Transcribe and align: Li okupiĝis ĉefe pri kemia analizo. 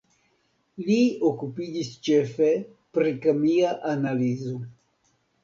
Li 0.85 0.95
okupiĝis 1.29 1.91
ĉefe 2.07 2.49
pri 2.99 3.13
kemia 3.27 3.77
analizo. 3.93 4.57